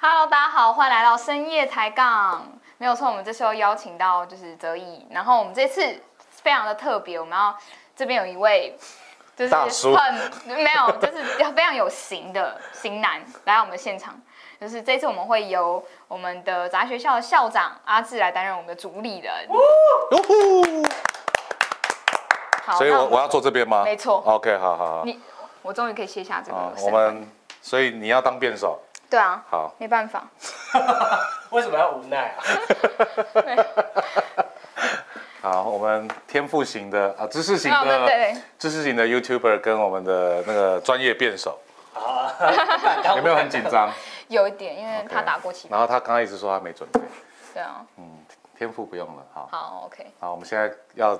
[0.00, 2.46] Hello，大家好，欢迎来到深夜抬杠。
[2.76, 7.52] 没有错，我们这次又邀请到就是泽毅，然后我们这次非常的特别，我们要
[7.96, 8.78] 这边有一位
[9.34, 10.14] 就是大叔很
[10.46, 14.14] 没有， 就是非常有型的型男来到我们的现场。
[14.60, 19.32] 就是这次我们会由我们的杂学校的校长阿志来担任我们的主理人。
[19.48, 19.58] 哦
[20.28, 20.86] 呼！
[22.64, 23.82] 好，所以那我我要坐这边吗？
[23.82, 25.04] 没错 OK，好好好。
[25.04, 25.20] 你
[25.62, 26.82] 我终于可以卸下这好个。
[26.84, 27.28] 我们
[27.60, 28.80] 所以你要当辩手，
[29.10, 29.74] 对啊，好。
[29.78, 30.24] 没办法。
[31.50, 32.44] 为什么要无奈啊？
[35.40, 41.58] 好，我们天赋型的啊，知识型的对知识型的 YouTuber 跟我们的那个专业辩手，
[41.94, 42.34] 啊，
[43.16, 43.62] 有没有很紧？
[43.70, 43.90] 张？
[44.28, 45.68] 有一点，因为他打过棋。
[45.70, 47.00] 然后他刚刚一直说他没准备，
[47.54, 48.04] 对啊，嗯
[48.58, 49.22] 天赋不用了。
[49.32, 50.06] 好，好，OK。
[50.20, 51.18] 好，我们现在要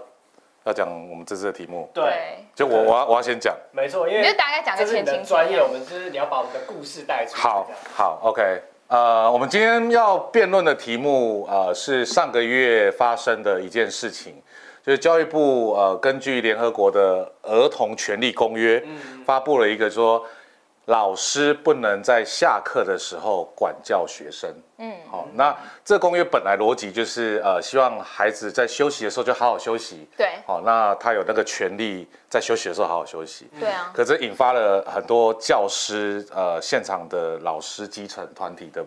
[0.68, 3.56] 要讲我们这次的题目，对，就我我要我要先讲。
[3.72, 7.40] 没错，因为你就大概讲个前情专业，我们就是你要把我们的故事带出来。
[7.40, 8.42] 好好，OK，
[8.88, 14.34] 呃，我们今天要辩论的题目，呃，是上个月发生的一件事情，
[14.84, 18.84] 就是教育部呃根据联合国的儿童权利公约，
[19.24, 20.22] 发布了一个说，
[20.88, 24.50] 老师不能在下课的时候管教学生。
[24.78, 30.08] 嗯，好、那这个公约本来逻辑就是呃，希望孩子在休息的时候就好好休息。
[30.16, 33.46] 对好、那他有那个权利在休息的时候好好休息。
[33.60, 38.82] 对啊，可是引发了很多教师、呃现场的老师、基层团体的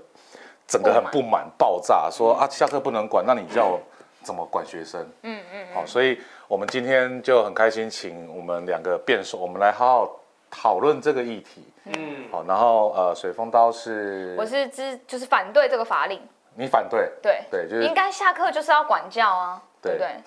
[0.68, 3.80] 整个很不满、爆炸，说啊下课不能管，那你叫我
[4.24, 5.08] 怎么管学生？
[5.22, 10.21] 嗯嗯好，所以我们今天就很开心，请我们两个辩手，我们来好好
[10.52, 11.66] 讨论这个议题。
[11.86, 16.22] 嗯，好，然后呃，水风刀是我是支就是反对这个法令，
[16.56, 17.44] 你反对，对。
[17.50, 19.94] 对，就是应该下课就是要管教啊，对。
[19.94, 20.08] 不对？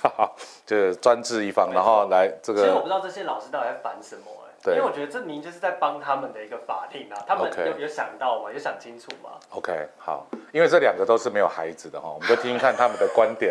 [0.00, 0.28] 对？
[0.66, 4.22] 就是专制一方，然后来这个其实我不知道这些老师到底在烦什么
[4.66, 8.50] 因为我觉得这明明就是在帮他们的一个法令啊，他们有有想到吗？
[8.52, 13.50] 有想清楚吗？OK 好，因为这两个都是没有孩子的哈，我们就听听看他们的观点，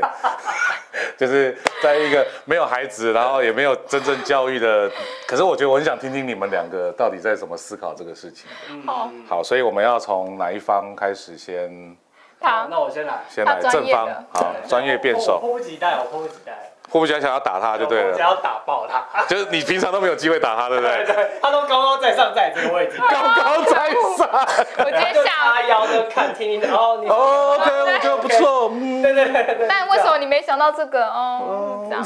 [1.17, 4.91] 就是在一个没有孩子，然后也没有真正教育的，
[5.27, 8.47] 可是我觉得我很想听听你们两个到底在怎么思考这个事情。
[8.85, 11.97] 好，好，所以我们要从哪一方开始先？
[12.39, 12.67] 好。
[12.69, 13.23] 那我先来。
[13.27, 13.59] 先来。
[13.61, 16.71] 正方，好，专业辩我手，迫不及待，我迫不及待。
[16.89, 19.23] 迫不及待想要打他就对了，想要打爆他。
[19.25, 21.15] 就是你平常都没有机会打他，对不对 对？
[21.15, 24.29] 对，他都高高在上在这个位置， 高高在上
[24.79, 25.61] 我直接然后就下叉。
[25.69, 29.67] 腰就看听你的哦你，OK，我觉得不错，嗯，对对对。
[29.69, 31.85] 但为什么你没想到这个哦？
[31.87, 32.03] 这样，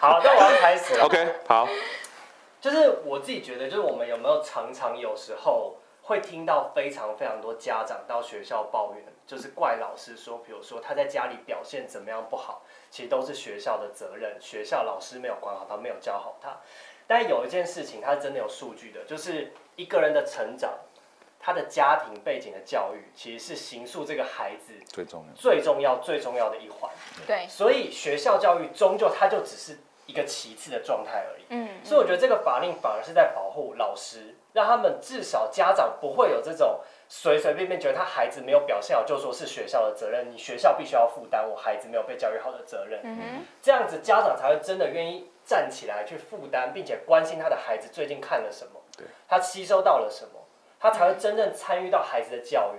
[0.00, 1.04] 好，那我要开始了。
[1.04, 1.68] OK，好，
[2.60, 5.76] 就是我自己觉得，就是我们有没有常常有时候
[6.08, 16.56] 会听到非常非常多家长到学校抱怨，就是怪老师说，比如说他在家里表现怎么样不好，其实都是学校的责任，学校老师没有管好他，没有教好他。
[17.06, 20.78] 但有一件事情，他是真的有数据的，就是一个人的成长，
[21.38, 26.90] 他的家庭背景的教育，其实是形塑这个孩子最重要，最重要、最重要的一环。
[27.26, 31.44] 对，所以学校教育终究它就只是一个其次的状态而已。
[31.50, 43.00] 嗯，所以我觉得这个法令反而是在保护老师，让他们至少家长不会有这种随随便便觉得他孩子没有表现好就说是学校的责任，你学校必须要负担我孩子没有被教育好的责任。
[43.02, 50.40] 嗯哼，这样子家长才会真的愿意站起来去负担，并且关心他的孩子最近看了什么对，他吸收到了什么，
[50.80, 52.78] 他才会真正参与到孩子的教育。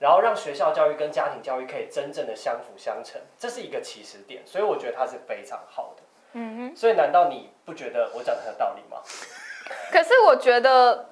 [0.00, 6.02] 然后让学校教育跟家庭教育可以真正的相辅相成，这是一个起始点，所以我觉得它是非常好的。
[6.34, 6.76] 嗯哼。
[6.76, 9.02] 所以难道你不觉得我讲的很有道理吗？
[9.90, 11.06] 可是我觉得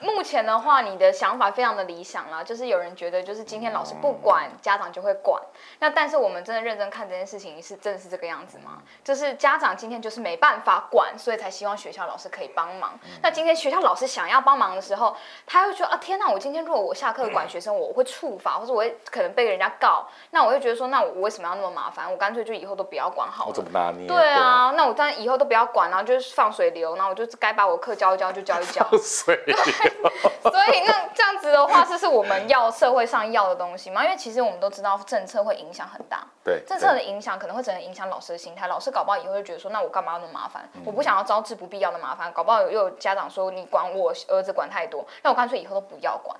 [0.00, 5.40] 目前的话，你的想法非常的理想啦，就是有人觉得就是今天老师不管，家长就会管。
[5.78, 8.82] 那但是我们真的认真看这件事情，是真的是这个样子吗？
[9.02, 12.98] 就是家长今天就是没办法管，所以才希望学校老师可以帮忙。
[13.22, 15.16] 那今天学校老师想要帮忙的时候，
[15.46, 22.10] 他会觉得啊天哪，我今天如果我下课管学生，我会处罚，或者我会可能被人家告，那我就觉得说，那我为什么要那么麻烦？
[22.10, 23.64] 我干脆就以后都不要管好了我怎。
[23.64, 24.06] 么拿捏？
[24.06, 28.86] 对，啊，那我当然以后都不要管，然后就是放水流，然后我就该把我课教一教就教一教。
[29.00, 29.42] 水
[30.42, 34.04] 所以那这样子的话，这是我们要社会上要的东西吗？
[34.04, 40.68] 因为其实我们都知道政策会影响很大，对，政策的影响可能会整个影响老师的心态，老师搞不好以后就觉得说，那我干嘛要那么麻烦？
[40.84, 46.36] 我不想要招致不必要的麻烦，搞不好又有家长说你管我儿子管太多，那我干脆以后都不要管。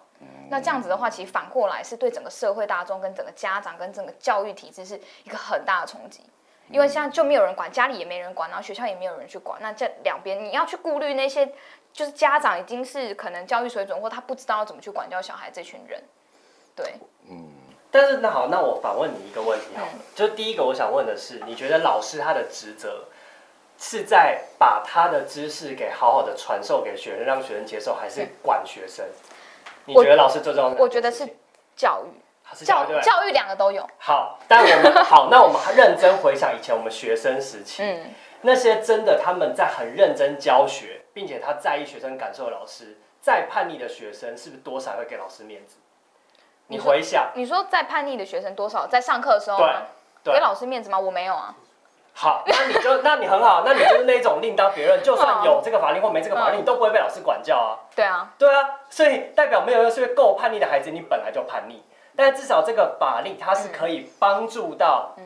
[0.49, 6.23] 那这样子的话，其实反过来是对整个社会大众、跟整个家长、跟整个教育体制是一个很大的冲击。
[6.71, 11.53] 因为现在就没有人管，家里也没人管，然后学校也没有人去管，那这两边你要去顾虑那些，
[11.94, 16.02] 就是家长已经是可能教育水准或他不知道要怎么去管教小孩这群人，
[16.75, 16.94] 对，
[17.31, 17.49] 嗯
[17.93, 23.05] 但是那好，那我反问你一个问题好了，嗯就第一个我想问的是，你觉得老师他的职责
[23.79, 29.06] 是在把他的知识给好好的传授给学生，让学生接受，还是管学生？
[29.85, 30.82] 你觉得老师最重要的？
[30.82, 31.25] 我觉得是
[31.76, 33.88] 教育，是教育，教育两个都有。
[33.99, 45.76] 好，但我们好，那我们认真回想以前我们学生时期，嗯，那些真的他们在很认真教学，并且他在意学生感受的老师，再叛逆的学生，是不是多少会给老师面子？
[46.66, 49.58] 你回想，你说再叛逆的学生多少在上课的时候
[50.22, 50.99] 对，给老师面子吗？
[50.99, 51.55] 我没有啊。
[52.16, 57.78] 好，那你就 那你很好，那你就是那种另当别论，就算有这个法令或没这个法令，你都不会被老师管教啊。
[57.94, 61.82] 对啊，对啊，所以代表没有用，是因为够叛逆的孩子，你本来就叛逆，
[62.16, 65.25] 但至少这个法令它是可以帮助到，嗯，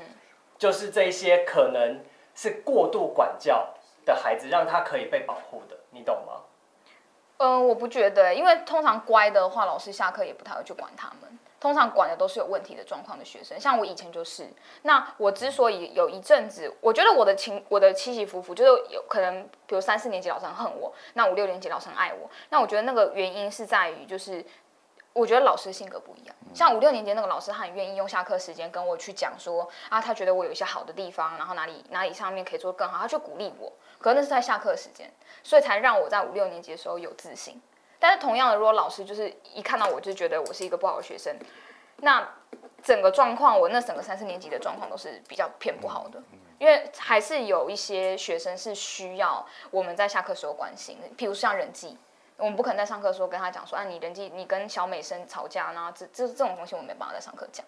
[0.59, 2.01] 就是这些可能
[2.35, 3.75] 是过度管教
[4.07, 6.43] 的孩子，让他可以被保护的，你懂吗？
[7.39, 11.39] 嗯，我不觉得，因为通常乖的话，老师下课也不太会去管他们。
[11.61, 14.49] 通常管的都是有问题的状况的学生，像我以前就是。
[14.83, 22.31] 那我之所以有一阵子，我觉得我的情，我的起起伏伏，就是有可能，比如三四年级老师很恨我，那五六年级老师很爱我。
[22.51, 24.45] 那我觉得那个原因是在于，就是
[25.13, 26.37] 我觉得老师性格不一样。
[26.55, 33.73] 像五六年级那个老师，他很愿意用下课时间跟我去讲说啊，他觉得我有一些好的地方，然后哪里哪里上面可以做更好，他就鼓励我。
[33.99, 35.13] 可能那是在下课时间，
[35.43, 37.61] 所以才让我在五六年级的时候有自信。
[37.99, 41.37] 但是同样的，如果老师就是一看到我就觉得我是一个不好的学生，
[41.97, 42.27] 那
[42.81, 46.23] 整个状况，我那整个三四年级的状况都是比较偏不好的，
[46.59, 51.99] 因为还是有一些学生是需要我们在下课时候关心的，譬如像人际，
[52.39, 57.67] 我们不可能在上课时候跟他讲说，啊，你人际你跟小美生吵架然后，这这这种东西我没办法在上课讲。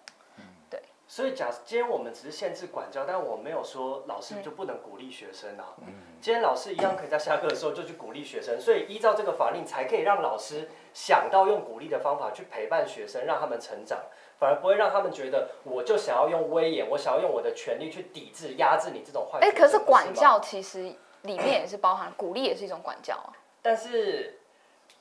[1.07, 5.75] 所以，假今天我们只是限制管教，但我没有说老师就不能鼓励学生啊。
[5.79, 5.87] 嗯
[6.21, 13.99] 今天老师一样可以在下课的时候就去鼓励学生，所以依照这个法令，才可以让老师想到用鼓励的方法去陪伴学生，让他们成长，
[14.39, 19.39] 反而不会让他们觉得我就想要用威严，我想要用我的权利去抵制、压制你这种坏。
[19.39, 20.83] 哎，可是管教其实
[21.23, 23.33] 里面也是包含鼓励，也是一种管教啊。
[23.61, 24.37] 但是。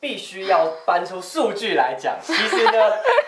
[0.00, 2.73] 必须要搬出数据来讲， 其实呢，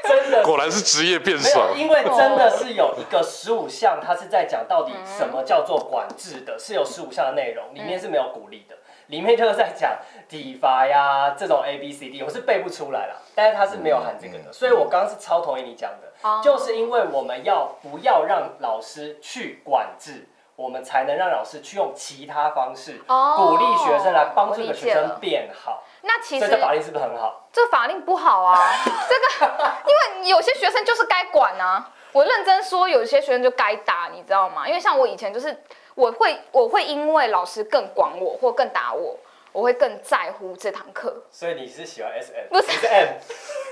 [0.02, 8.76] 真的果然是职业变少，因为真的是有一个十五项，它是在讲到底什么叫做管制的，是有十五项的内容，里面是没有鼓励的，
[9.08, 9.98] 里面就是在讲
[10.30, 20.26] 体罚呀这种 A B C D，我是背不出来了，但是它是没有含这个的，所以我刚刚是超同意你讲的，就是因为我们要不要让老师去管制，
[20.56, 25.84] 我们才能让老师去用其他方式鼓励学生来帮助这个学生变好。
[26.02, 27.48] 那其实这法令是不是很好？
[27.52, 28.58] 这个法令不好啊，
[29.08, 29.52] 这个
[29.86, 31.90] 因为有些学生就是该管啊。
[32.12, 34.68] 我认真说，有些学生就该打，你知道吗？
[34.68, 35.56] 因为像我以前就是，
[35.94, 39.18] 我会我会因为老师更管我或更打我。
[39.54, 43.06] 我会更在乎这堂课，所以你是喜欢 S M，不是 M，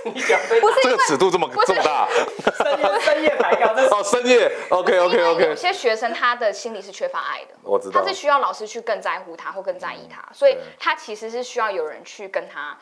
[0.05, 2.09] 不是这个尺度这么这么大，
[2.57, 5.45] 深夜深夜排高，哦深夜，OK OK OK。
[5.45, 12.77] 有些学生他的心里是缺乏爱的，我知道，他是需要老师去更在乎他或更在意他，所以他其实是需要有人去跟他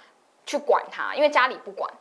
[0.47, 1.93] 去管他，因为家里不管，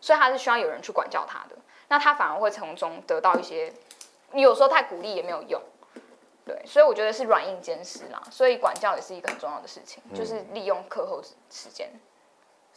[0.00, 1.56] 所以他是需要有人去管教他的，
[1.88, 3.72] 那他反而会从中得到一些，
[4.32, 5.60] 你有时候太鼓励也没有用。
[6.46, 11.20] 对，所以我觉得是软硬兼施啦，所以管教也是一个很重要的事情，就是利用课后
[11.50, 11.90] 时间。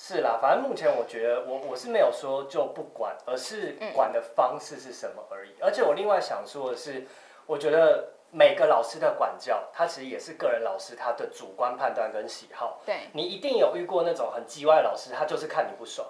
[0.01, 5.51] 是啦，反正目前我觉得我我是没有说就不管，而是管的方式是什么而已。
[5.59, 7.05] 而且我另外想说的是，
[7.45, 12.79] 我觉得每个老师的管教，他其实也是个人老师他的主观判断跟喜好。
[12.85, 16.07] 对，你一定有遇过那种很叽歪的老师，他就是看你不爽，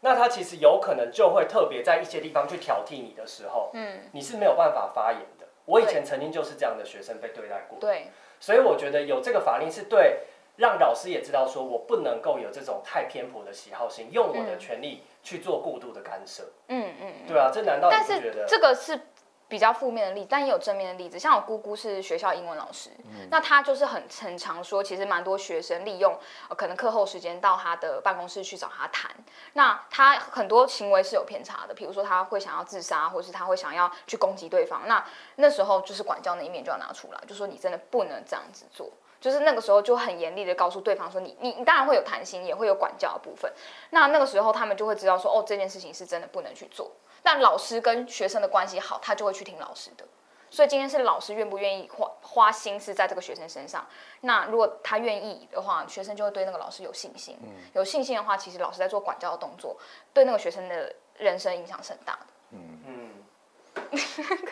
[0.00, 5.46] 那他其实有可能就会特别在一些地方去挑剔你的时候，嗯，你是没有办法发言的。
[5.64, 8.08] 我以前曾经就是这样的学生被对待过，对，
[8.40, 10.18] 所以我觉得有这个法令是对，
[10.56, 16.44] 让老师也知道说我不能够有这种太偏颇的喜好性，用我的权利去做过度的干涉。
[16.68, 19.00] 嗯嗯，对啊，这难道你不觉得这个是？
[19.48, 21.18] 比较负面的例子，但也有正面的例子。
[21.18, 22.88] 像我姑姑是学校英文老师，
[23.28, 26.18] 那她就是很很常说，其实蛮多学生利用
[26.56, 29.10] 可能课后时间到他的办公室去找他谈。
[29.52, 34.88] 那他很多行为是有偏差的，比如说他会想要自杀，或是他会想要去攻击对方。
[34.88, 35.04] 那
[35.36, 38.88] 那时候就是管教那一面就要拿出来，就说你真的不能这样子做。
[39.22, 43.50] 就是那个时候就很严厉的告诉对方说，你你你当然会有谈心，也会有管教的部分。
[43.90, 46.90] 那那个时候他们就会知道说，哦，这件事情是真的不能去做。
[47.22, 50.04] 但老师跟学生的关系好，他就会去听老师的。
[50.50, 53.86] 所以今天是老师愿不愿意花花心思在这个学生身上。
[54.22, 57.38] 那如果他愿意的话，学生就会对那个老师有信心。
[57.42, 59.78] 嗯有信心的话，其实老师在做管教的动作，
[60.12, 62.26] 对那个学生的人生影响是很大的。
[62.50, 63.88] 嗯嗯，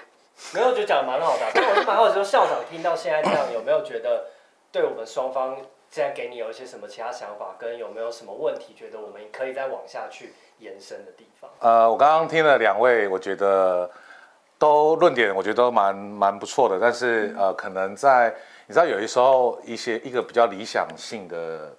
[0.55, 1.51] 没有，觉得讲的蛮好的。
[1.53, 4.31] 但我是蛮好奇，说校长听到现在这样，有没有觉得
[4.73, 5.57] 对我们双方
[5.91, 10.33] 现在给你有一些什么其他想法，跟有没有什么问题，觉得我们可以再往下去？
[10.61, 11.51] 延伸的地方。
[11.61, 13.91] 呃，我刚刚听了两位，我觉得
[14.59, 16.79] 都论点，我觉得都蛮蛮不错的。
[16.79, 18.31] 但是呃，可能在
[18.67, 21.75] 你知道，有些时候一些一个比较理想性的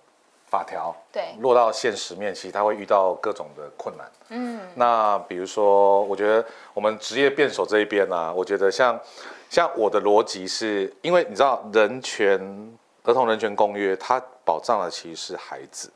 [0.48, 4.12] 法条对落到现实面，其实他会遇到各种的困难。
[4.30, 6.44] 嗯，那比如说，我觉得
[6.74, 9.00] 我们职业辩手这一边呢、啊，我觉得像
[9.48, 15.92] 像我的逻辑是，因为你知道人权儿童人权公约，它保障的其实是孩子，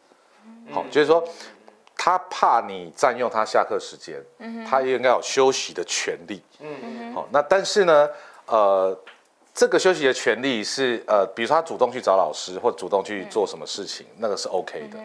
[0.72, 1.24] 好、就是说
[1.96, 4.22] 他怕你占用他下课时间，
[4.68, 6.42] 他也应该有休息的权利。
[6.60, 8.10] 嗯好、那但是呢，
[8.48, 8.98] 呃，
[9.54, 15.00] 这个休息的权利是呃，比如说他主动去找老师，或主动去做什么事情，那个是 OK 的。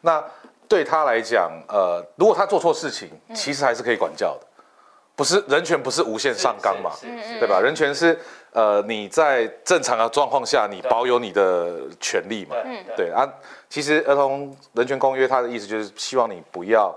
[0.00, 0.22] 那
[0.68, 4.46] 对他来讲，呃，如果他做错事情，其实还是可以管教的，
[5.16, 6.92] 不是人权不是无限上纲嘛，
[7.38, 7.60] 对吧？
[7.60, 8.18] 人权是
[8.52, 12.56] 呃你在正常的状况下，你保有你的权利嘛，
[12.96, 13.28] 对啊。
[13.68, 16.94] 其实儿童人权公约它的意思就是希望你不要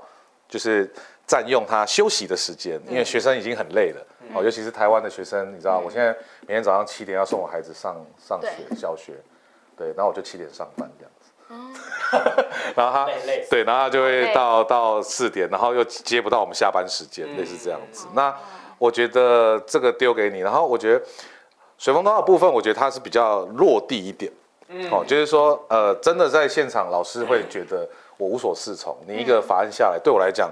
[0.47, 0.91] 就是
[1.25, 4.05] 占用他休息的时间，因为学生已经很累了。
[4.33, 8.77] 哦，尤其是台湾的学生，你知道，我现在每天早上七点要送我孩子上上学对。
[8.77, 9.13] 小学，
[9.77, 11.11] 对，然后我就七点上班这样
[11.47, 11.81] 子。
[12.75, 18.07] 然后他累累对，然后他就会到到四点，然后又接不到我们下班时间，类似这样子。
[18.13, 18.35] 那
[18.77, 21.05] 我觉得这个丢给你，然后我觉得
[21.77, 24.31] 水风刀的部分，我觉得它是比较落地一点。
[24.91, 27.87] 哦，就是说，呃，真的在现场，老师会觉得
[28.17, 28.93] 我无所适从。
[29.07, 30.51] 你一个法案下来，对我来讲，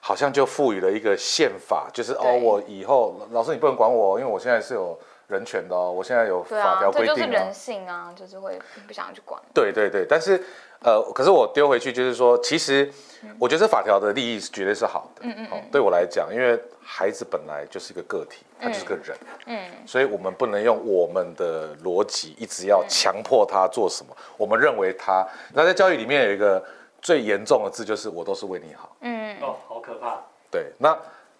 [0.00, 4.98] 好像就赋予了一个宪法，就是哦，我以后老师你不能管我，因为我现在是有
[5.28, 7.54] 人权的哦，我现在有法条，规定啊这就是人。
[7.54, 9.40] 性啊，就是会不想去管。
[9.52, 10.42] 对对对，但是
[10.80, 12.90] 呃，可是我丢回去就是说，其实
[13.38, 15.22] 我觉得这法条的利益是绝对是好的。
[15.24, 19.16] 嗯嗯哦，对我来讲，因为孩子本来就是一个个体，他就是个人。
[19.46, 24.14] 嗯，所以我们不能用我们的逻辑一直要强迫他做什么。
[24.36, 26.62] 我们认为他，那在教育里面有一个
[27.00, 28.94] 最严重的字，就是我都是为你好。
[29.00, 30.18] 嗯，哦，好可怕。
[30.50, 30.94] 对，那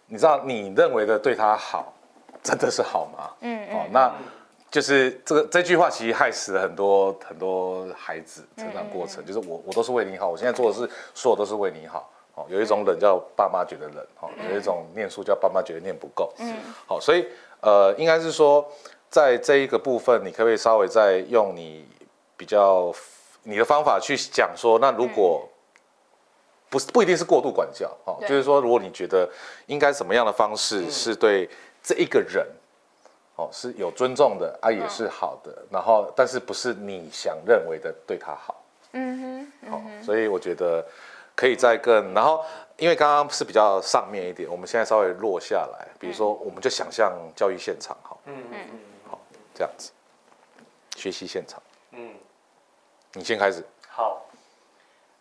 [0.06, 1.92] 你知道你认为的对他好，
[2.44, 3.30] 真的是好吗？
[3.40, 4.14] 嗯哦，那
[4.70, 12.10] 就是这个这句话其实害死了很多很多孩子成长过程，就是我我都是为你好，我现在做的是所有都是为你好。
[12.36, 16.34] 哦，有一种冷叫爸妈觉得冷，哦，有一种念书叫爸妈觉得念不够。
[16.38, 17.28] 嗯，好，所以
[17.60, 18.68] 呃，应该是说，
[19.08, 21.86] 在这一个部分，你可不可以稍微再用你
[22.36, 22.92] 比较
[23.44, 25.48] 你的方法去讲说，那如果
[26.68, 29.30] 不是不一定是过度管教，哦，就是说，如果你觉得
[29.66, 31.48] 应该什么样的方式是对
[31.84, 32.44] 这一个人，
[33.36, 40.84] 哦，是有尊重的啊，也是好的，然后但是不是你想认为的对他好，嗯哼，好、所以我觉得
[41.36, 42.44] 可以再更，然后
[42.78, 48.80] 因为刚刚是比较上面一点，我们现在稍微落下来，比如说我们就想象教育现场，好，嗯嗯嗯。
[49.56, 49.92] 这样子，
[50.96, 51.62] 学习现场，
[51.92, 52.12] 嗯，
[53.12, 54.26] 你先开始，好。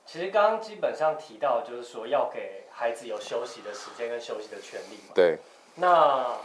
[0.08, 5.14] 其实刚刚基本上提到，就是说要给孩子有休息的时间跟休息的权利嘛。
[5.14, 5.38] 对，
[5.76, 6.36] 那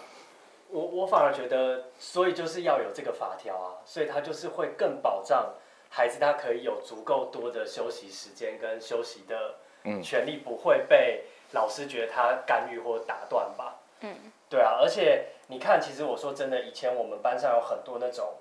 [0.71, 5.55] 我我反而觉得，所以就是要有这个法条啊，所以他就是会更保障
[5.89, 9.55] 孩子他可以有足够多的休息时间跟休息的
[10.03, 13.79] 权利，不会被老师觉得他干预或打断吧。
[14.01, 14.15] 嗯，
[14.49, 18.35] 对啊，而且你看，其实我说真的，以前我们班上有很多那种。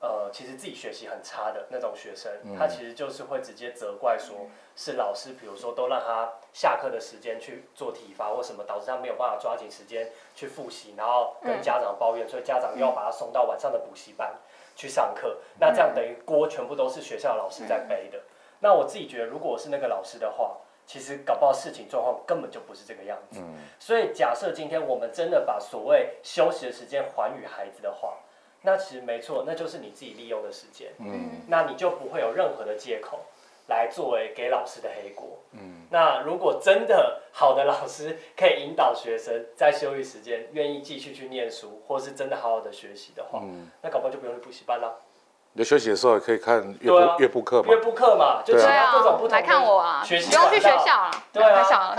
[0.00, 14.34] 呃，其实自己学习很差的那种学生，他其实就是会直接责怪说，是老师，比如说都让他下课的时间去做体罚或什么，导致他没有办法抓紧时间去复习，然后跟家长抱怨，所以家长又要把他送到晚上的补习班
[14.74, 15.36] 去上课。
[15.58, 18.18] 那这样等于锅全部都是学校老师在背的。
[18.60, 23.40] 那我自己觉得，如果我是那个老师的话，其实搞不好事情状况根本就不是这个样子。
[23.78, 28.16] 所以假设今天我们真的把所谓休息的时间还与孩子的话，
[28.62, 30.88] 那其实没错，那就是你自己利用的时间。
[30.98, 33.20] 嗯，那你就不会有任何的借口
[33.68, 35.38] 来作为给老师的黑锅。
[35.52, 44.94] 嗯，那如果真的好的老师可以引导学生在休息时间愿意继续去念书，或是真的好好的学习的话，嗯那搞不好就不用去补习班了。
[45.52, 51.96] 你休息的时候也可以看乐对啊部乐部课嘛约，布课嘛，就其对他各种不同的来看我啊，不学习用去学校啊，对啊，看校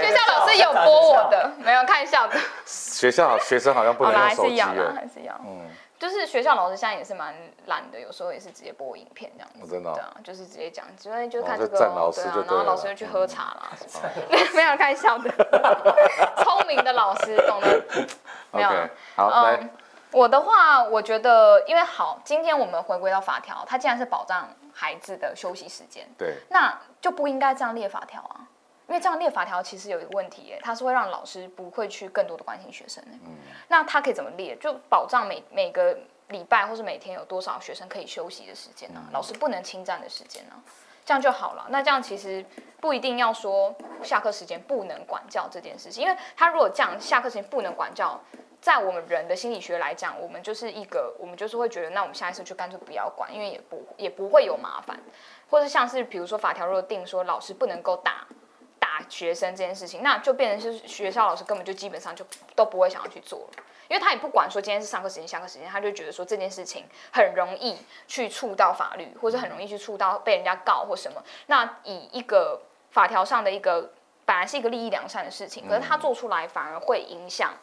[0.00, 2.38] 学校老师有播我，的，没有看校的。
[2.64, 5.38] 学校学生好像不能用手机是一样啦，耶，还是一样。
[5.44, 7.34] 嗯，就是学校老师现在也是蛮
[7.66, 9.58] 懒的，有时候也是直接播影片这样子。
[9.62, 9.94] 哦真的哦。
[9.94, 11.88] 对啊，就是直接讲，就会就哦看这个对啊
[12.46, 14.08] 然后老了师就去喝茶啦，什么
[14.54, 15.30] 没有开笑的，
[16.44, 17.84] 聪明的老师懂得。
[18.52, 18.88] 没有啊。
[19.16, 19.58] 好，
[20.12, 28.46] 我的话，我觉得因为好，今天我们回归到法条，它既然是保障孩子的休息时间，对，那就不应该这样列法条啊。
[28.88, 33.36] 因为这样列法条其实有一个问题耶，它是会让老师不会去更多的关心学生嗯
[33.68, 34.56] 那他可以怎么列？
[34.56, 35.96] 就保障每每个
[36.28, 40.54] 礼拜或是每天有多少学生可以休息的时间呢、老师不能侵占的时间呢、
[41.04, 41.66] 这样就好了。
[41.68, 42.44] 那这样其实
[42.80, 48.18] 不一定要说下课时间不能管教这件事情，因为他如果这样下课时间不能管教，
[48.60, 54.98] 在我们人的心理学来讲，我们就是一个，我们就是会觉得，那我们下一次就干脆不要管，因为也不也不会有麻烦。
[55.50, 58.26] 或者像是比如说法条如果定说老师不能够打
[58.98, 62.24] 打学生这件事情，那就变成是学校老师根本就基本上就
[62.54, 63.62] 都不会想要去做了。
[63.88, 71.22] 因为他也不管说今天是上课时间、下课时间，他就觉得说这件事情很容易去触到法律，或者很容易去触到被人家告或什么。
[71.46, 73.90] 那以一个法条上的一个
[74.26, 77.54] 本来是一个利益良善的事情，可是他做出来反而会影响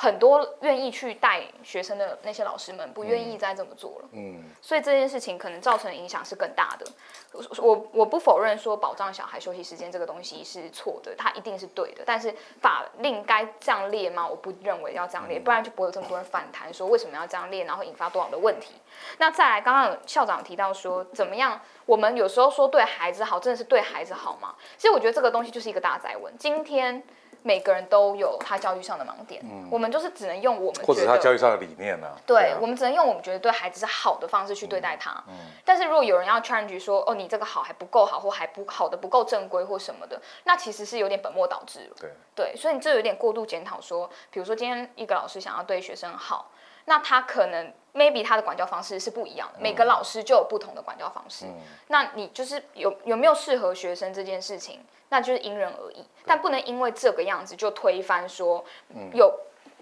[0.00, 4.08] 很多愿意去带学生的那些老师们不愿意再这么做了。
[4.12, 6.86] 嗯，所以这件事情可能造成的影响是更大的。
[7.32, 12.04] 我我我不否认说保障小孩休息时间这个东西是错的，它一定是对的。
[12.06, 14.24] 但是法令该这样列吗？
[14.24, 18.74] 我不认为要这样列，不然就不会有这么多人反弹说为什么要这样列，然后引发多少的问题。
[19.18, 24.54] 那再来，刚刚有校长提到说怎么样，我们有时候说对孩子好，真的是对孩子好吗？
[24.76, 26.32] 其实我觉得这个东西就是一个大灾问。
[26.38, 27.02] 今天。
[27.48, 32.06] 每个人都有他教育上的盲点，我们就是只能用我们或者他教育上的理念呢？
[32.26, 35.24] 对，我们只能用我们觉得对孩子是好的方式去对待他。
[35.64, 41.90] 但是如果有人要 challenge 说，哦，你这个好还不够好，或还不好的不够正规或什么的，那其实是有点本末倒置。
[41.98, 43.80] 对对，所以你这有点过度检讨。
[43.80, 46.50] 说，比如说今天一个老师想要对学生好，
[46.88, 51.44] 那他可能 maybe 他的管教方式是不一样的，每个老师就有不同的管教方式。
[51.88, 54.80] 那你就是有有没有适合学生这件事情？
[55.10, 58.64] 那就是因人而异，但不能因为这个样子就推翻说
[59.12, 59.32] 有，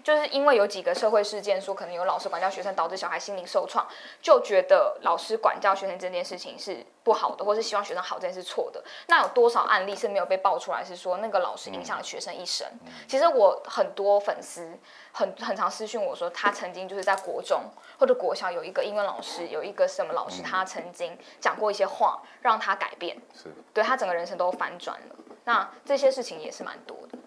[0.03, 3.85] 就是因为有几个社会事件说可能有老师管教学生导致小孩心灵受创，
[4.21, 8.83] 就觉得老师管教学生这件事情是不好的，或是希望学生好这件事错的。
[9.07, 12.67] 那有多少案例是没有被爆出来，是说那个老师影响了学生一生？
[13.07, 14.77] 其实我很多粉丝
[15.11, 17.63] 很很常私讯我说，他曾经就是在国中
[17.99, 25.15] 或者国小有一个英文老师，有一个什么老师，他曾经讲过一些话让他改变，是对他整个人生都翻转了。
[25.43, 27.17] 那这些事情也是蛮多的，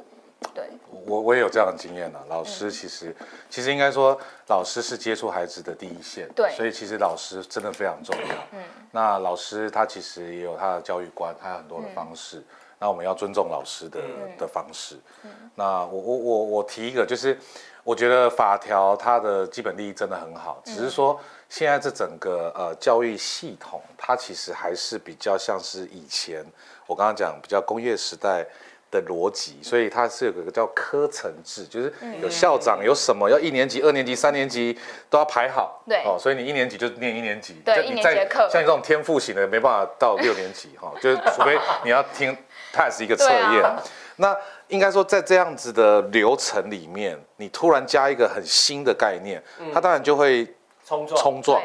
[0.54, 0.68] 对。
[1.06, 2.20] 我我也有这样的经验啊。
[2.28, 3.14] 老师其实
[3.48, 6.50] 其实应该说，老师是接触孩子的第一线，对。
[6.56, 8.34] 所以其实老师真的非常重要。
[8.52, 8.62] 嗯。
[8.90, 12.42] 那老师他其实也有他的教育观，他有很多的方式。
[12.78, 14.00] 那我们要尊重老师的
[14.38, 14.96] 的方式。
[15.22, 15.30] 嗯。
[15.54, 17.38] 那我我我我提一个，就是
[17.84, 26.44] 我觉得法条它的基本利益真的很好，只是说现在这整个呃教育系统，它其实还是比较像是以前。
[26.86, 28.44] 我刚刚讲比较工业时代
[28.90, 34.76] 的逻辑，所以它是有个叫科层制，就是有校长，有什么要一年级、二年级、三年级
[35.08, 35.82] 都要排好。
[35.86, 38.48] 对哦，所以你一年级就念一年级，对，一年级课。
[38.50, 42.36] 像你这种天赋型的，没办法到六年级哈，就是除非你要听
[42.72, 43.76] pass 一个测验。
[44.16, 44.36] 那
[44.68, 50.44] 应该说在这样子的流程里面，你突然加一个很新的概念，它当然就会
[50.84, 51.22] 冲撞。
[51.22, 51.62] 冲撞。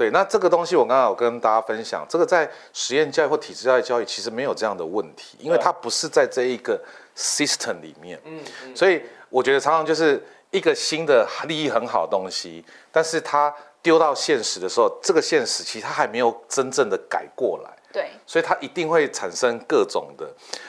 [0.00, 6.82] 对，那这个东西我刚刚有跟大家分享，这个在实验教育或体制教育教育其实没有这样的问题，因为它不是在这一个
[7.14, 8.40] system 里面，嗯，
[8.74, 20.26] 所以我觉得常常就是一个新的利益很好的东西，但是它丢到现实的时候，这个现实其实它还没有真正的改过来，对，所以它一定会产生各种的。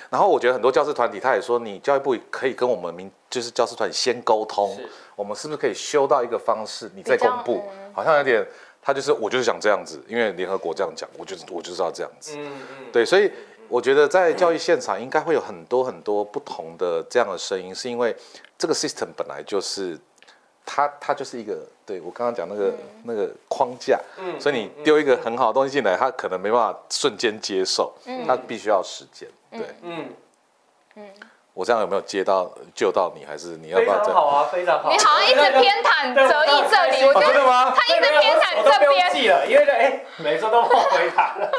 [0.09, 4.77] 然后我觉得很多教师团体他也说，你教育部可以跟我们民就是教师团体先沟通，
[5.15, 7.63] 我们是不是可以修到一个方式，你再公布，
[7.93, 8.45] 好像有点。
[8.81, 12.35] 他就是，我就是想这样子，因为联合国这样讲，我就是我就是要这样子。
[12.37, 12.91] 嗯嗯。
[12.91, 13.31] 对，所以
[13.69, 18.15] 我觉得在教育现场应该会有很多很多不同的这样的声音，是因为
[18.57, 19.97] 这个 system 本来就是，
[20.65, 30.09] 它它就是一个，对我刚刚讲那个那个框架，嗯，所以你丢一个很好的东西进来，他可能没办法瞬间接受，嗯，他必须要时间，对，嗯
[30.95, 31.05] 嗯。
[31.61, 33.99] 我这样有没有接到救到你，还是你要不要？
[33.99, 34.89] 非常好啊，非常好。
[34.89, 37.71] 你好像一直偏袒泽义这里，我觉得吗？
[37.77, 39.11] 他一直偏袒这边。
[39.11, 41.50] 记了，因为哎，每次都后回答了。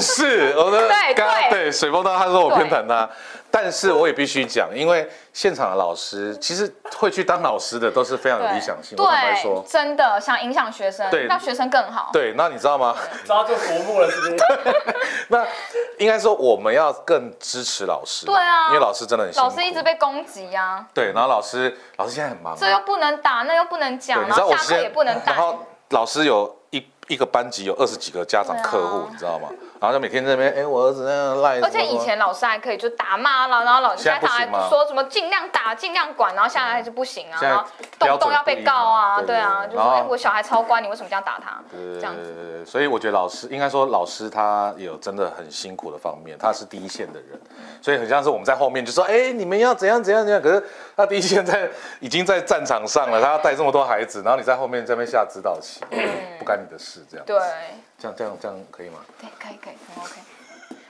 [0.00, 3.06] 但是我的刚刚对水风刀他说我偏袒他，
[3.50, 8.96] 但是我也必须讲，因为现场的老师其实会去当老师的都是非常有理想性。
[8.98, 12.08] 我坦白说，真的想影响学生，让学生更好。
[12.14, 12.96] 对，那你知道吗？
[13.26, 14.36] 抓住浮木了，是不是？
[15.28, 15.46] 那
[15.98, 18.24] 应该说我们要更支持老师。
[18.24, 20.86] 对啊，因为老师真的很老师一直被攻击呀。
[20.94, 25.32] 对，然后老师老师现在很忙，这又不能打，那又不能讲，然后下课也不能打。
[25.32, 25.58] 然后
[25.90, 29.48] 老师有一一个班级有二十几个家长客户，你知道吗？
[29.80, 31.58] 然后就每天在那边，哎，我儿子那样赖。
[31.60, 37.64] 而且以前老师还可以就打骂了，然后老师在台说什么尽量打、尽量管，然后下来还是不行啊，然后
[37.98, 41.58] 动不动要被告啊，对啊，就说哎，我小孩超乖，你为什么这样打他？
[41.72, 42.64] 这样子。
[42.66, 47.40] 所以我觉得老师应该说老师他有真的很辛苦的方面，他是第一线的人，
[47.80, 50.62] 所以很像是我们在后面就说，哎，你们要怎样怎样怎样，可是
[50.94, 51.66] 他第一线在
[52.00, 55.80] 已经在战场上了，他要带这么多孩子，然后你在后面这边下指导棋，
[56.40, 57.26] 不干你的事，这样。
[57.26, 57.36] 对。
[57.98, 59.04] 这样这样这样可以吗？
[59.20, 60.14] 对，可以可以，很 OK。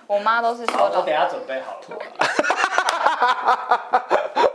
[0.06, 1.00] 我妈都是说的。
[1.00, 1.86] 我等下准备好了。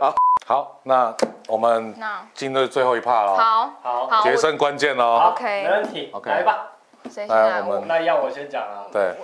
[0.00, 0.14] 好，
[0.46, 1.14] 好，那
[1.48, 1.94] 我们
[2.32, 3.36] 进入最后一 part 了。
[3.36, 3.76] 好，
[4.08, 5.32] 好，决胜关键哦。
[5.32, 6.10] OK，没问题。
[6.14, 6.72] OK，来吧。
[7.28, 8.86] 来，我们那要我先讲啊。
[8.90, 9.14] 对。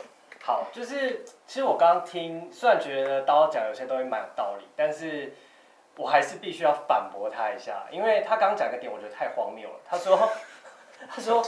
[0.44, 5.34] 好，就是其实我刚刚听，虽然觉得刀讲有些东西蛮有道理，但是
[5.96, 9.76] 我还是必须要反驳他一下，因为他刚刚讲一个点，我觉得太荒谬了。
[9.88, 10.28] 他说，
[11.08, 11.42] 他说，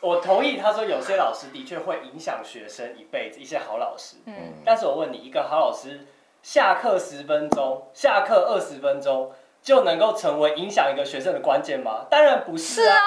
[0.00, 4.16] 我同意，他说有些老师的确会影响学生一辈子，一些好老师。
[4.26, 6.06] 嗯，但是我问你，一个好老师
[6.42, 12.06] 下课十分钟，下课二十分钟就能够成为影响一个学生的关键吗？
[12.10, 13.00] 当然不是是啊，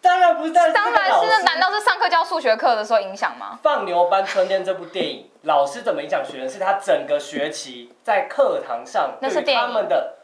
[0.00, 3.58] 当然不是，但是当然是，难道是上课教数学课的时候影响吗？
[3.62, 6.48] 放牛班春天这部电影，老师怎么影响学生？
[6.48, 10.15] 是他整个学期在课堂上那是他们的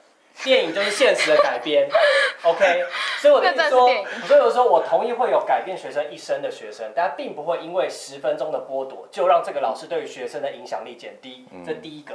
[0.45, 1.89] 电影就是现实的改编。
[2.45, 2.85] OK，
[3.21, 11.47] 所以我的意思那真的是说所以我说我同意会有改变学生一生的学生，但并不会因为十分钟的剥夺就让这个老师对于学生的影响力减低。
[11.65, 12.15] 这第一个。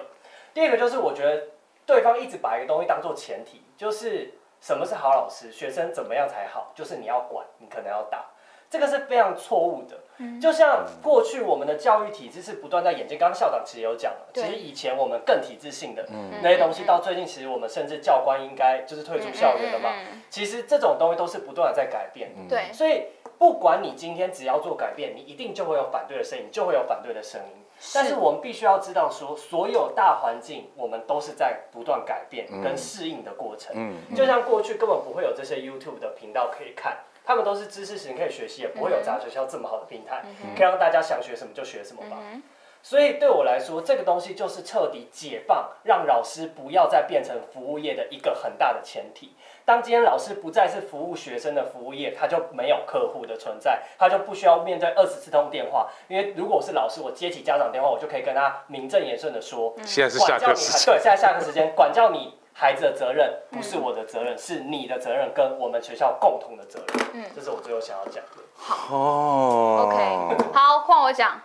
[0.53, 1.43] 第二个就是我觉得
[1.85, 8.25] 对方一直把一个东西当做前提，就是什么是好老师，学生怎么样才好，就是你要管，你可能要打。
[8.69, 9.97] 这个是非常错误的。
[10.41, 16.31] 就像过去我们的教育体制是不断在演进，刚刚校长其实有讲了，其对实以前我们更体制性的嗯。
[16.41, 19.91] 那些东西，到最近其实我们甚至教官应该就是退出校园了嘛。
[19.93, 22.47] 嗯其实这种东西都是不断的在改变，嗯。
[22.49, 23.05] 对，所以
[23.37, 27.63] 不管你今天只要做改变，你一定就会有反对的声音，就会有反对的声音。
[27.93, 33.75] 但是我们必须要知道说，所有大环境我们都是在不断改变跟适应的过程。
[33.77, 40.23] 嗯，就像过去根本不会有这些 YouTube 的频道可以看，他们都是知识型可以学习，也不会有杂学校这么好的平台，
[40.55, 42.17] 可以让大家想学什么就学什么吧。
[42.21, 42.41] 嗯
[42.83, 49.35] 所以对我来说，这个东西就是彻底解放，让老师不要再变成服务业的一个很大的前提。
[49.65, 55.89] 当今天老师不再是服务学生的服务业，他就没有客户的存在，他就不需要面对二十四通电话。
[56.07, 67.07] 因为如果我是老师，我接起家长电话，我就可以跟他名正言顺的说，现在是下管教你孩，课时间，对，现在下课时间，管教你孩子的责任不是我的责任，是你的责任跟我们学校共同的责任。
[67.13, 68.41] 嗯这是我最后想要讲的。
[68.89, 71.39] 哦 OK，好，换我讲。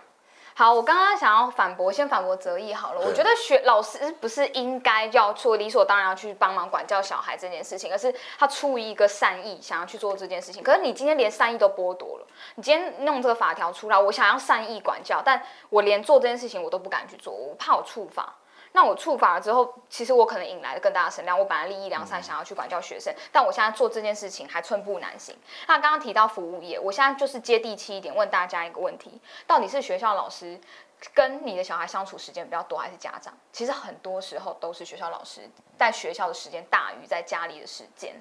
[0.55, 3.01] 好，我刚刚想要反驳，先反驳泽义好了。
[3.01, 10.63] 我觉得学老师不是应该要做理所当然要去帮忙管教小孩这件事情，而是他出于一个善意想要去做这件事情。
[10.63, 18.35] 可是你今天连善意都剥夺了，你今天弄这个法条出来，我想要善意管教，但我连做这件事情我都不敢去做，我怕我触法。
[18.73, 21.39] 那我触法了之后，其实我可能引来了更大的声量。
[21.39, 25.35] 我本来利益良善，想要去管教学生，但我现在做这件事情还寸步难行。
[25.67, 30.59] 那刚刚提到服务业，我现在就是接地气一点，问大家一个问题：到底是学校老师
[31.13, 33.33] 跟你的小孩相处时间比较多，还是家长？
[33.51, 35.41] 其实很多时候都是学校老师
[35.77, 38.15] 在学校的时间大于在家里的时间。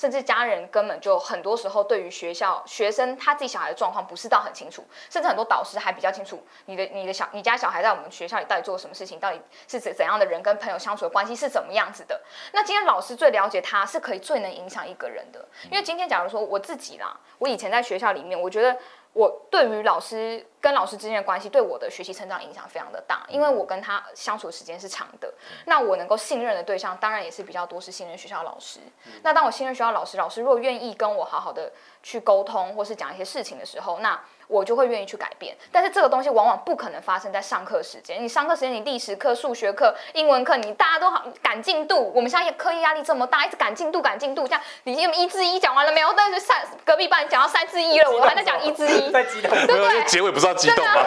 [0.00, 12.18] 甚至家人根本就很多时候对于学校学生他自己小孩的状况不是到很清楚，甚至很多导师还比较清楚你的你的小你家小孩在我们学校里到底做了什么事情，到底是怎怎样的人跟朋友相处的关系是怎么样子的。
[12.54, 18.74] 那今天老师最了解他是可以最能影响一个人的，因为今天假如说我自己啦，我以前在学校里面，我觉得
[19.12, 25.32] 我对于老师跟老师之间的关系，对我的学习成长影响非常的大，因为我跟他相处的时间是长的。
[25.66, 28.78] 那我能够信任的对象，当然也是比较多是信任学校老师。
[29.22, 34.20] 那当我信任学校老师，老师如果愿意跟我好好的去沟通，或是讲一些事情的时候，那
[34.50, 35.56] 我就会愿意去改变。
[35.70, 38.22] 但是这个东西往往不可能发生在上课时间。
[38.22, 42.12] 你上课时间，你历史课、数学课、英文课，你大家都好赶进度。
[42.14, 46.12] 我们现在课业压力这么大，一直赶进度、赶进度，这样你一至一讲完了没有？
[46.16, 49.10] 但是三隔壁班讲到三至一了，我还在讲一至一。
[49.10, 49.50] 在激动。
[49.50, 51.04] 对不对结尾不是要激动吗？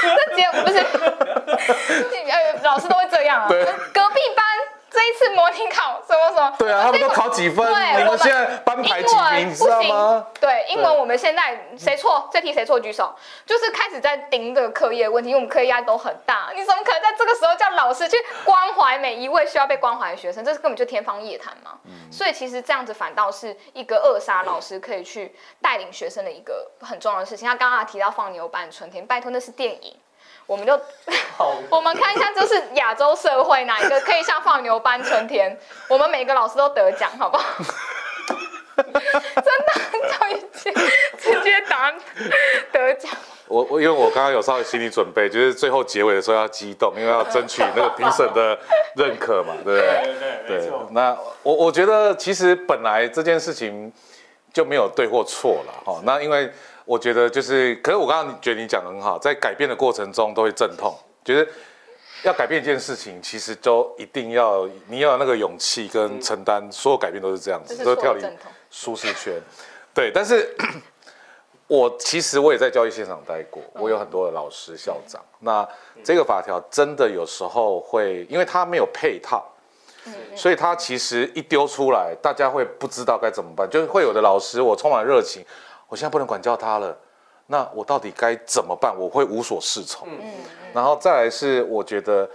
[0.00, 0.78] 这结不是，
[2.28, 3.48] 呃， 老师都会这样啊。
[3.48, 4.44] 对隔壁班
[4.90, 6.54] 这一次模拟考什么什么？
[6.58, 7.66] 对啊，他们都考几分？
[7.68, 10.26] 你对我们们现在班排几名，你知道吗？
[10.40, 20.44] 对，英文我们现在谁错，这题谁错举手，就是开始在盯这个课业问题，因为我们课业压力都很大，你怎么可能在这个时候叫老师去关怀每一位需要被关怀的学生？
[20.44, 21.72] 这是根本就天方夜谭嘛。
[22.10, 27.46] 所以其实这样子反倒是一个扼杀老师可以去带领学生的一个很重要的事情。
[27.46, 29.94] 他刚刚提到放牛班春天，拜托那是电影。
[30.48, 30.72] 我们就
[31.68, 35.54] 我们看一下，就是亚洲社会哪一个可以像放牛班春天？
[35.88, 37.44] 我们每个老师都得奖，好不好？
[38.78, 40.72] 真的，教育界
[41.18, 41.92] 直接答
[42.72, 43.12] 得奖。
[43.46, 48.58] 我我因为我刚刚有稍微心理准备，就是最后结尾的时候要激动，因为要争取那个评审的
[48.94, 49.80] 认可嘛，对不对？
[49.80, 50.14] 对
[50.48, 50.88] 对，没对错，。
[50.92, 53.92] 那我我觉得其实本来这件事情
[54.52, 56.00] 就没有对或错了哈。
[56.04, 56.50] 那因为
[56.88, 61.46] 我觉得就是，可是我刚刚觉得你讲的很好，在改变的过程中都会阵痛，就是
[62.22, 68.24] 要改变一件事情，其实都一定要你要有那个勇气跟承担，所有改变都是这样子，都跳离。
[68.70, 69.34] 舒适圈。
[69.92, 70.54] 对，但是
[71.68, 75.22] 我其实我也在教育现场待过，我有很多的老师、校长。
[75.40, 75.68] 那
[76.02, 79.46] 这个法条真的有时候会，因为它没有配套，
[80.34, 83.68] 所以他其实一丢出来，大家会不知道该怎么办。
[83.68, 85.44] 就是会有的老师，我充满热情，
[85.88, 86.96] 我现在不能管教他了。
[87.46, 88.94] 那我到底该怎么办？
[88.96, 90.06] 我会无所适从。
[90.08, 90.32] 嗯嗯
[90.74, 92.28] 然后再来是，我觉得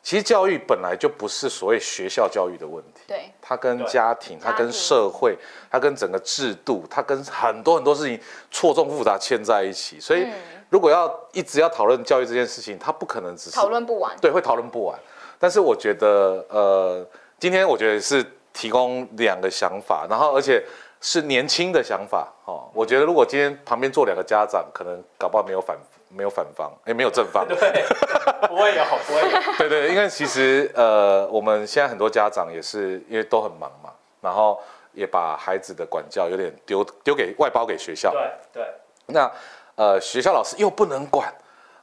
[0.00, 5.36] 其实教育本来就不是所谓学校教育的问题，对，它跟家庭、它跟社会、
[5.68, 8.18] 它跟整个制度、它跟很多很多事情
[8.50, 9.98] 错综复杂牵在一起。
[9.98, 10.32] 所以，嗯
[10.70, 14.16] 如果要一直要讨论教育这件事情，它不可能只是讨论不完。
[14.20, 14.96] 对，会讨论不完。
[15.36, 17.04] 但是我觉得，呃，
[17.40, 20.64] 今天我觉得是提供两个想法，然后而且
[21.00, 22.68] 是年轻的想法哦。
[22.74, 25.76] 我觉得如果今天旁边坐两个家长，可能搞不好没有反
[26.08, 27.46] 没有反方，哎，没有正方。
[27.48, 27.56] 对，
[28.48, 29.40] 不会有，不会有。
[29.56, 34.60] 对对，因为其实呃，我们现在很多家长也是因为都很忙嘛，然后
[34.92, 38.10] 也把孩子的管教有点丢丢给外包给学校。
[38.10, 38.74] 对对，
[39.06, 39.30] 那
[39.76, 41.32] 呃，学校老师又不能管，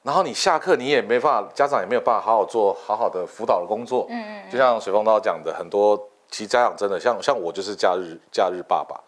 [0.04, 4.06] 然后你下课你也没办法，家长也没有办法好好做好好的辅导的工作。
[4.10, 5.98] 嗯嗯就像水风刀讲的，很多
[6.30, 9.00] 其实家长真的像像我就是假日假日爸爸，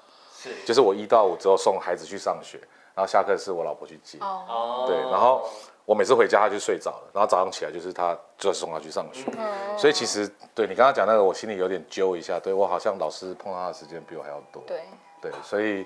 [0.42, 0.50] 是。
[0.66, 2.58] 就是我一到五之后送孩子去上学，
[2.96, 4.18] 然后下课是我老婆去接。
[4.22, 5.50] 哦，哦对然后
[5.86, 9.26] 我每次回家他就睡着了，然后早上起来就是他就送他去上学。
[9.38, 14.62] 嗯所以其实对你刚刚讲那个，我心里有点揪一下，对我好像老师碰到他的时间比我还要多。
[14.68, 14.82] 对，
[15.22, 15.86] 对，所以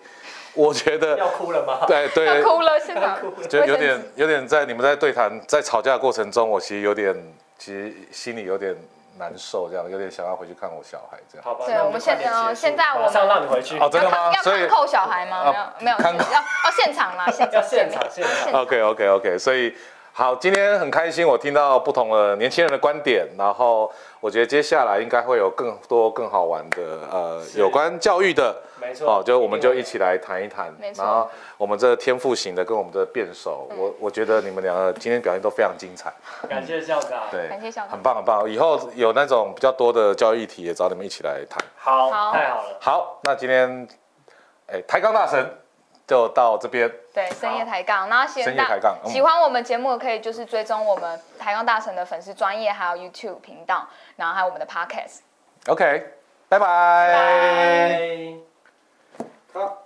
[0.54, 1.86] 我觉得 要哭了吗？
[1.88, 7.16] 对对要哭了，现场 就有点有点在你们在对谈在吵架的过程中，我其实有点
[7.58, 8.76] 其实心里有点
[9.18, 11.44] 难受，这样有点想要回去看我小孩这样。
[11.46, 12.18] 好吧，那对我们现
[12.56, 13.78] 现在我们马上让你回去。
[13.80, 15.38] 哦真的要吗所以看要看扣小孩吗？
[15.38, 18.62] 啊没有没有，看要要现场啦，现要场现场现场。
[18.62, 19.76] OK OK OK，所以
[20.16, 28.56] 好，今天很开心，我听到不同的年轻人的观点，然后我觉得接下来应该会有更多更好玩的呃有关教育的。
[28.80, 29.08] 没错。
[29.10, 36.14] 哦，就我们就一起来谈一谈没，错然后我们这天赋型的跟我们的辩手，嗯我我觉得你们两个今天表现都非常精彩，
[36.48, 37.24] 感谢校长。
[37.32, 38.48] 对，感谢校长很棒很棒。
[38.48, 41.60] 以后有那种比较多的教育议题，也找你们一起来谈。
[41.76, 42.78] 好，好太好了。
[42.80, 43.88] 好，那今天，
[44.68, 45.44] 哎，抬杠大神
[46.08, 46.92] 就到这边。
[47.14, 48.10] 对，深夜抬杠。
[48.10, 48.56] 然后喜欢
[49.06, 55.20] 喜欢我们节目，可以就是追踪我们抬杠大神的粉丝专业，还有 YouTube 频道，然后还有我们的 Podcast。
[55.68, 56.14] OK，
[56.50, 58.34] 拜拜。
[59.54, 59.78] 好。